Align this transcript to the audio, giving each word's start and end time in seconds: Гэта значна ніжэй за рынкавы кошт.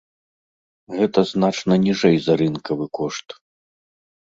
Гэта 0.99 1.19
значна 1.33 1.73
ніжэй 1.85 2.17
за 2.25 2.33
рынкавы 2.43 2.85
кошт. 3.01 3.27